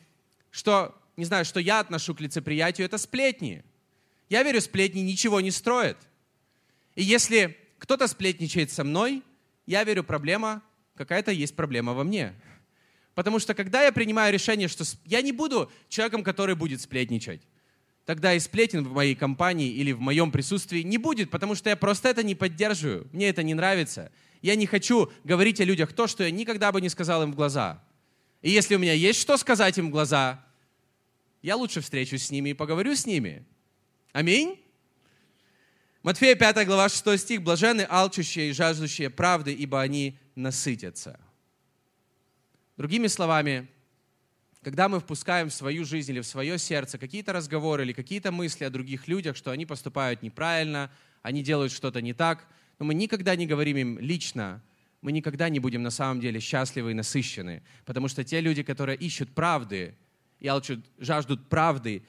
[0.51, 3.63] что не знаю, что я отношу к лицеприятию, это сплетни.
[4.29, 5.97] Я верю, сплетни ничего не строят.
[6.95, 9.23] И если кто-то сплетничает со мной,
[9.65, 10.61] я верю, проблема,
[10.95, 12.33] какая-то есть проблема во мне.
[13.15, 17.41] Потому что когда я принимаю решение, что я не буду человеком, который будет сплетничать,
[18.05, 21.75] тогда и сплетен в моей компании или в моем присутствии не будет, потому что я
[21.75, 23.07] просто это не поддерживаю.
[23.11, 24.11] Мне это не нравится.
[24.41, 27.35] Я не хочу говорить о людях то, что я никогда бы не сказал им в
[27.35, 27.83] глаза.
[28.41, 30.43] И если у меня есть что сказать им в глаза,
[31.41, 33.45] я лучше встречусь с ними и поговорю с ними.
[34.13, 34.59] Аминь.
[36.03, 37.41] Матфея 5 глава 6 стих.
[37.41, 41.19] Блаженны алчущие и жаждущие правды, ибо они насытятся.
[42.77, 43.67] Другими словами,
[44.63, 48.63] когда мы впускаем в свою жизнь или в свое сердце какие-то разговоры или какие-то мысли
[48.63, 52.47] о других людях, что они поступают неправильно, они делают что-то не так,
[52.79, 54.63] но мы никогда не говорим им лично,
[55.01, 57.63] мы никогда не будем на самом деле счастливы и насыщены.
[57.85, 59.95] Потому что те люди, которые ищут правды
[60.41, 60.49] и
[60.97, 62.03] жаждут правды,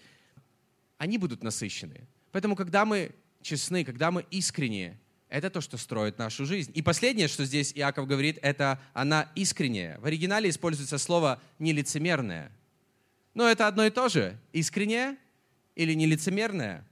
[0.98, 2.08] они будут насыщены.
[2.32, 6.72] Поэтому, когда мы честны, когда мы искренние, это то, что строит нашу жизнь.
[6.74, 9.98] И последнее, что здесь Иаков говорит, это она искренняя.
[9.98, 12.50] В оригинале используется слово нелицемерное.
[13.34, 14.38] Но это одно и то же.
[14.52, 15.16] Искренняя
[15.74, 16.86] или нелицемерная.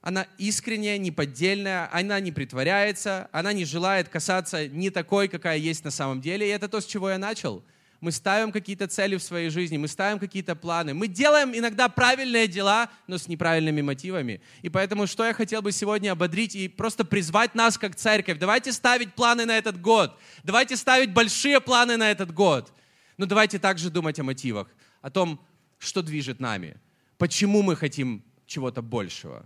[0.00, 5.90] Она искренняя, неподдельная, она не притворяется, она не желает касаться не такой, какая есть на
[5.90, 6.46] самом деле.
[6.46, 7.64] И это то, с чего я начал–
[8.00, 10.94] мы ставим какие-то цели в своей жизни, мы ставим какие-то планы.
[10.94, 14.40] Мы делаем иногда правильные дела, но с неправильными мотивами.
[14.62, 18.38] И поэтому, что я хотел бы сегодня ободрить и просто призвать нас как церковь.
[18.38, 20.18] Давайте ставить планы на этот год.
[20.44, 22.72] Давайте ставить большие планы на этот год.
[23.18, 24.68] Но давайте также думать о мотивах,
[25.02, 25.38] о том,
[25.78, 26.76] что движет нами.
[27.18, 29.44] Почему мы хотим чего-то большего?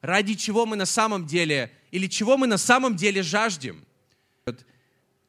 [0.00, 3.84] Ради чего мы на самом деле, или чего мы на самом деле жаждем?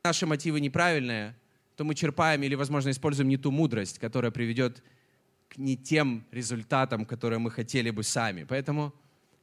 [0.06, 1.36] Наши мотивы неправильные–
[1.82, 4.84] то мы черпаем или, возможно, используем не ту мудрость, которая приведет
[5.50, 8.44] к не тем результатам, которые мы хотели бы сами.
[8.44, 8.94] Поэтому,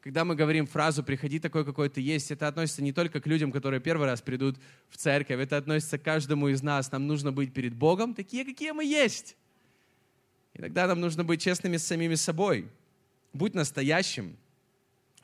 [0.01, 3.51] когда мы говорим фразу «приходи такой, какой ты есть», это относится не только к людям,
[3.51, 4.57] которые первый раз придут
[4.89, 6.93] в церковь, это относится к каждому из нас.
[6.93, 9.37] Нам нужно быть перед Богом такие, какие мы есть.
[10.55, 12.69] Иногда нам нужно быть честными с самими собой.
[13.33, 14.37] Будь настоящим,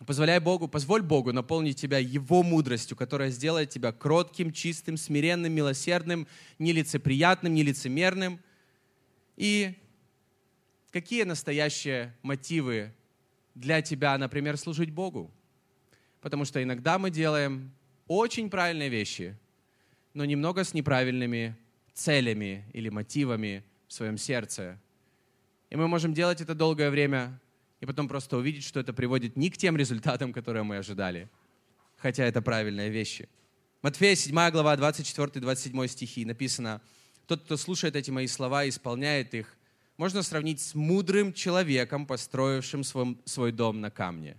[0.06, 6.26] Позволяй Богу, позволь Богу наполнить тебя Его мудростью, которая сделает тебя кротким, чистым, смиренным, милосердным,
[6.58, 8.40] нелицеприятным, нелицемерным.
[9.36, 9.74] И
[10.90, 12.92] какие настоящие мотивы
[13.54, 15.30] для тебя, например, служить Богу?
[16.20, 17.72] Потому что иногда мы делаем
[18.06, 19.36] очень правильные вещи,
[20.12, 21.56] но немного с неправильными
[21.94, 24.78] целями или мотивами в своем сердце.
[25.70, 27.40] И мы можем делать это долгое время,
[27.84, 31.28] и потом просто увидеть, что это приводит не к тем результатам, которые мы ожидали,
[31.98, 33.28] хотя это правильные вещи.
[33.82, 36.80] Матфея 7 глава 24-27 стихи написано,
[37.26, 39.54] «Тот, кто слушает эти мои слова и исполняет их,
[39.98, 44.38] можно сравнить с мудрым человеком, построившим свой, свой дом на камне».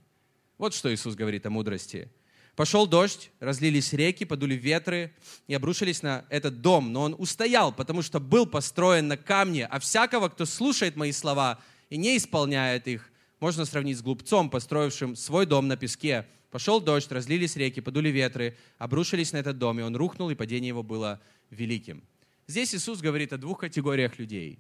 [0.58, 2.10] Вот что Иисус говорит о мудрости.
[2.56, 5.14] Пошел дождь, разлились реки, подули ветры
[5.46, 6.92] и обрушились на этот дом.
[6.92, 9.68] Но он устоял, потому что был построен на камне.
[9.68, 11.60] А всякого, кто слушает мои слова
[11.92, 13.12] и не исполняет их,
[13.46, 16.26] можно сравнить с глупцом, построившим свой дом на песке.
[16.50, 20.70] Пошел дождь, разлились реки, подули ветры, обрушились на этот дом, и он рухнул, и падение
[20.70, 22.04] его было великим.
[22.48, 24.58] Здесь Иисус говорит о двух категориях людей.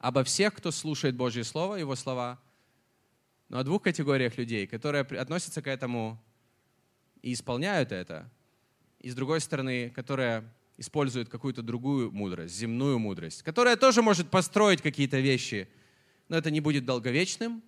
[0.00, 2.38] Обо всех, кто слушает Божье Слово, Его слова,
[3.48, 6.22] но о двух категориях людей, которые относятся к этому
[7.22, 8.30] и исполняют это,
[9.00, 10.44] и с другой стороны, которые
[10.76, 15.70] используют какую-то другую мудрость, земную мудрость, которая тоже может построить какие-то вещи–
[16.28, 17.62] но это не будет долговечным,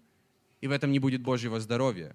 [0.61, 2.15] и в этом не будет Божьего здоровья,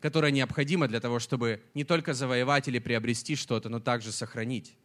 [0.00, 4.76] которое необходимо для того, чтобы не только завоевать или приобрести что-то, но также сохранить.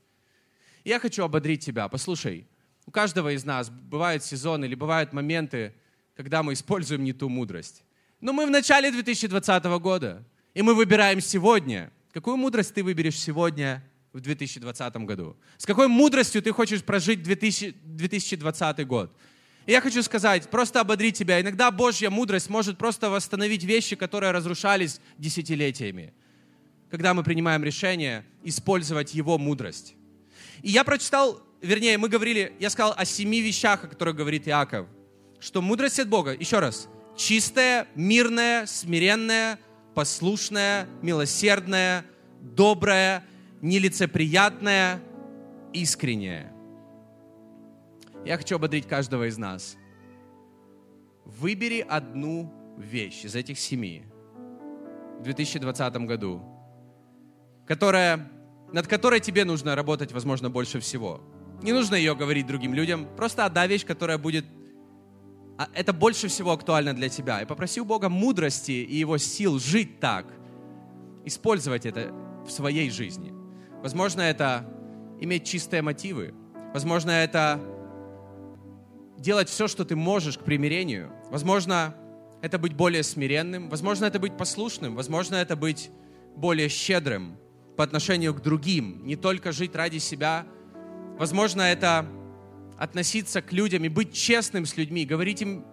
[0.83, 1.87] Я хочу ободрить тебя.
[1.87, 2.47] Послушай,
[2.85, 5.73] у каждого из нас бывают сезоны или бывают моменты,
[6.15, 7.83] когда мы используем не ту мудрость.
[8.21, 11.91] Но мы в начале 2020 года, и мы выбираем сегодня.
[12.13, 15.35] Какую мудрость ты выберешь сегодня в 2020 году?
[15.57, 19.15] С какой мудростью ты хочешь прожить 2000, 2020 год?
[19.65, 21.41] И я хочу сказать, просто ободрить тебя.
[21.41, 26.13] Иногда Божья мудрость может просто восстановить вещи, которые разрушались десятилетиями,
[26.91, 29.95] когда мы принимаем решение использовать Его мудрость.
[30.61, 34.87] И я прочитал, вернее, мы говорили, я сказал о семи вещах, о которых говорит Иаков,
[35.39, 39.59] что мудрость от Бога, еще раз, чистая, мирная, смиренная,
[39.95, 42.05] послушная, милосердная,
[42.41, 43.23] добрая,
[43.61, 45.01] нелицеприятная,
[45.73, 46.54] искренняя.
[48.25, 49.77] Я хочу ободрить каждого из нас.
[51.25, 54.03] Выбери одну вещь из этих семи
[55.19, 56.41] в 2020 году,
[57.67, 58.31] которая,
[58.73, 61.21] над которой тебе нужно работать, возможно, больше всего.
[61.61, 64.45] Не нужно ее говорить другим людям, просто одна вещь, которая будет
[65.57, 67.41] а это больше всего актуально для тебя.
[67.41, 70.25] И попроси у Бога мудрости и Его сил жить так,
[71.23, 72.11] использовать это
[72.45, 73.33] в своей жизни.
[73.81, 74.69] Возможно, это
[75.21, 76.33] иметь чистые мотивы.
[76.73, 77.61] Возможно, это
[79.25, 81.11] делать все, что ты можешь к примирению.
[81.31, 81.95] Возможно,
[82.43, 85.89] это быть более смиренным, возможно, это быть послушным, возможно, это быть
[86.35, 87.35] более щедрым
[87.75, 90.45] по отношению к другим, не только жить ради себя.
[91.17, 92.05] Возможно, это
[92.77, 95.65] относиться к людям и быть честным с людьми, говорить им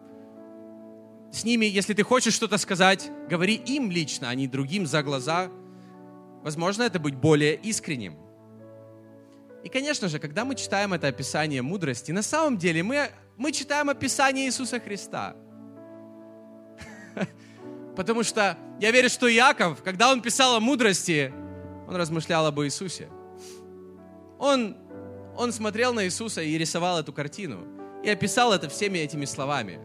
[1.30, 5.50] с ними, если ты хочешь что-то сказать, говори им лично, а не другим за глаза.
[6.42, 8.16] Возможно, это быть более искренним.
[9.62, 13.90] И, конечно же, когда мы читаем это описание мудрости, на самом деле мы, мы читаем
[13.90, 15.36] описание Иисуса Христа.
[17.96, 21.32] Потому что я верю, что Иаков, когда он писал о мудрости,
[21.88, 23.08] он размышлял об Иисусе.
[24.38, 24.76] Он,
[25.36, 27.66] он смотрел на Иисуса и рисовал эту картину.
[28.02, 29.78] И описал это всеми этими словами.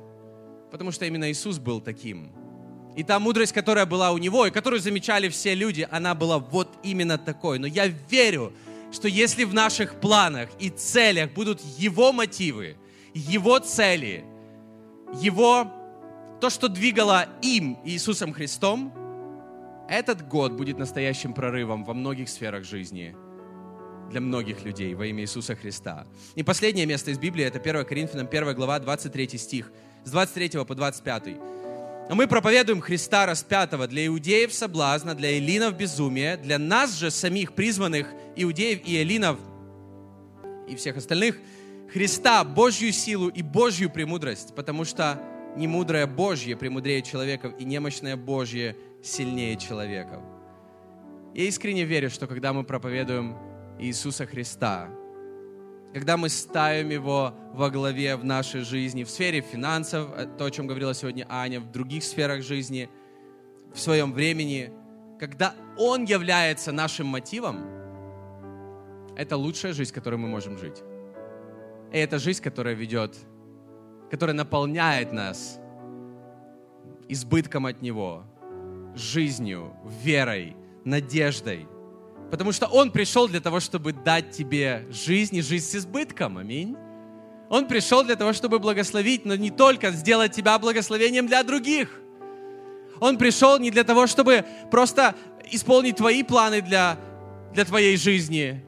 [0.71, 2.31] Потому что именно Иисус был таким.
[2.95, 6.67] И та мудрость, которая была у него, и которую замечали все люди, она была вот
[6.81, 7.59] именно такой.
[7.59, 8.53] Но я верю,
[8.91, 12.77] что если в наших планах и целях будут Его мотивы,
[13.17, 14.23] Его цели,
[15.21, 15.71] Его,
[16.39, 18.93] то, что двигало им, Иисусом Христом,
[19.89, 23.15] этот год будет настоящим прорывом во многих сферах жизни
[24.11, 26.05] для многих людей во имя Иисуса Христа.
[26.35, 29.71] И последнее место из Библии, это 1 Коринфянам 1 глава, 23 стих,
[30.03, 31.23] с 23 по 25.
[32.09, 37.53] Но мы проповедуем Христа распятого для иудеев соблазна, для эллинов безумия, для нас же самих
[37.53, 39.39] призванных иудеев и эллинов
[40.69, 41.37] и всех остальных
[41.91, 45.21] Христа, Божью силу и Божью премудрость, потому что
[45.55, 50.21] немудрое Божье премудрее человеков и немощное Божье сильнее человеков.
[51.33, 53.37] Я искренне верю, что когда мы проповедуем
[53.79, 54.89] Иисуса Христа,
[55.93, 60.51] когда мы ставим Его во главе в нашей жизни, в сфере финансов, э, то, о
[60.51, 62.89] чем говорила сегодня Аня, в других сферах жизни,
[63.73, 64.71] в своем времени,
[65.19, 67.65] когда Он является нашим мотивом,
[69.15, 70.83] это лучшая жизнь, которой мы можем жить.
[71.91, 73.15] И это жизнь, которая ведет,
[74.11, 75.59] которая наполняет нас
[77.09, 78.23] избытком от Него,
[78.95, 79.73] жизнью,
[80.03, 81.67] верой, надеждой–
[82.29, 86.37] Потому что Он пришел для того, чтобы дать тебе жизнь и жизнь с избытком.
[86.37, 86.75] Аминь.
[87.49, 92.01] Он пришел для того, чтобы благословить, но не только сделать тебя благословением для других.
[92.99, 95.15] Он пришел не для того, чтобы просто
[95.49, 96.97] исполнить твои планы для,
[97.53, 98.65] для твоей жизни,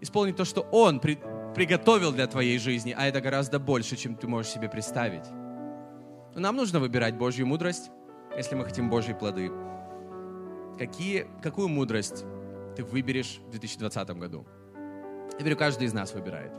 [0.00, 0.98] исполнить то, что Он
[1.56, 5.24] приготовил для твоей жизни, а это гораздо больше, чем ты можешь себе представить.
[6.34, 7.90] Но нам нужно выбирать Божью мудрость,
[8.36, 9.50] если мы хотим Божьи плоды.
[10.78, 12.26] Какие, какую мудрость
[12.76, 14.46] ты выберешь в 2020 году.
[15.38, 16.52] Я верю, каждый из нас выбирает.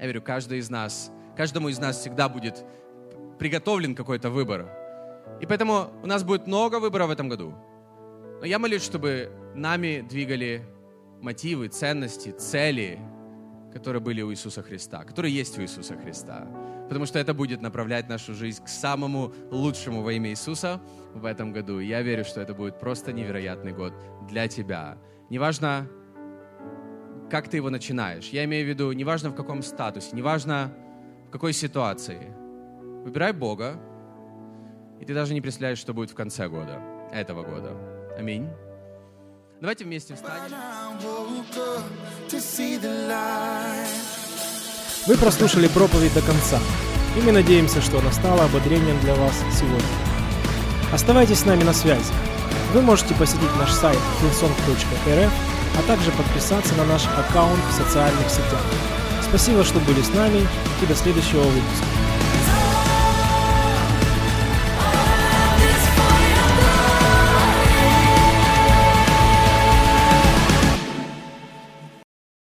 [0.00, 2.64] Я верю, каждый из нас, каждому из нас всегда будет
[3.38, 4.70] приготовлен какой-то выбор.
[5.42, 7.54] И поэтому у нас будет много выборов в этом году.
[8.40, 10.64] Но я молюсь, чтобы нами двигали
[11.20, 12.98] мотивы, ценности, цели,
[13.72, 16.46] которые были у Иисуса Христа, которые есть у Иисуса Христа.
[16.88, 20.80] Потому что это будет направлять нашу жизнь к самому лучшему во имя Иисуса
[21.14, 21.80] в этом году.
[21.80, 23.92] И я верю, что это будет просто невероятный год
[24.26, 24.96] для тебя.
[25.28, 25.86] Неважно,
[27.30, 28.28] как ты его начинаешь.
[28.30, 30.72] Я имею в виду, неважно в каком статусе, неважно
[31.28, 32.32] в какой ситуации.
[33.04, 33.78] Выбирай Бога,
[35.00, 36.80] и ты даже не представляешь, что будет в конце года,
[37.12, 37.76] этого года.
[38.16, 38.48] Аминь.
[39.60, 40.54] Давайте вместе встанем.
[45.06, 46.58] Вы прослушали проповедь до конца,
[47.16, 49.80] и мы надеемся, что она стала ободрением для вас сегодня.
[50.92, 52.12] Оставайтесь с нами на связи.
[52.72, 55.30] Вы можете посетить наш сайт hillsong.rf,
[55.78, 58.64] а также подписаться на наш аккаунт в социальных сетях.
[59.22, 60.46] Спасибо, что были с нами
[60.82, 61.97] и до следующего выпуска.